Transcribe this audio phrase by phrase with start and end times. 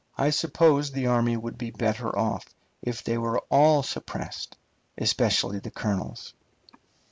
[0.17, 2.47] I suppose the army would be better off
[2.81, 4.57] if they were all suppressed,
[4.97, 6.33] especially the colonels.